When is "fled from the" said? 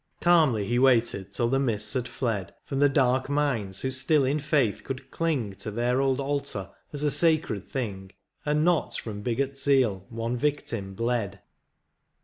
2.07-2.89